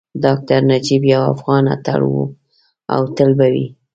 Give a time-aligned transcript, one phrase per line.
[0.23, 2.23] ډاکټر نجیب یو افغان اتل وو
[2.93, 3.67] او تل به وي